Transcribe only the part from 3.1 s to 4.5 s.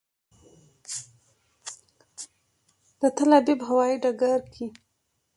تل ابیب هوایي ډګر